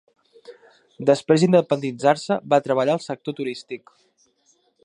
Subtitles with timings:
[1.09, 3.99] Després d"independitzar-se va treballar al sector turístic.